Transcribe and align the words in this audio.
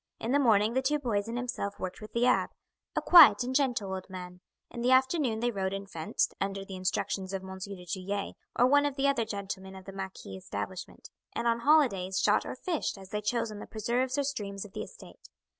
In 0.19 0.31
the 0.31 0.39
morning 0.39 0.73
the 0.73 0.81
two 0.81 0.97
boys 0.97 1.27
and 1.27 1.37
himself 1.37 1.77
worked 1.79 2.01
with 2.01 2.11
the 2.13 2.25
abbe, 2.25 2.51
a 2.95 3.03
quiet 3.03 3.43
and 3.43 3.53
gentle 3.55 3.93
old 3.93 4.09
man; 4.09 4.39
in 4.71 4.81
the 4.81 4.89
afternoon 4.89 5.41
they 5.41 5.51
rode 5.51 5.73
and 5.73 5.87
fenced, 5.87 6.33
under 6.41 6.65
the 6.65 6.75
instructions 6.75 7.33
of 7.33 7.43
M. 7.43 7.59
du 7.63 7.85
Tillet 7.85 8.33
or 8.57 8.65
one 8.65 8.83
or 8.87 8.87
other 8.97 9.09
of 9.11 9.15
the 9.15 9.25
gentlemen 9.25 9.75
of 9.75 9.85
the 9.85 9.93
marquis 9.93 10.35
establishment; 10.37 11.11
and 11.33 11.45
on 11.47 11.59
holidays 11.59 12.19
shot 12.19 12.47
or 12.47 12.55
fished 12.55 12.97
as 12.97 13.09
they 13.11 13.21
chose 13.21 13.51
on 13.51 13.59
the 13.59 13.67
preserves 13.67 14.17
or 14.17 14.23
streams 14.23 14.65
of 14.65 14.73
the 14.73 14.81
estate. 14.81 15.29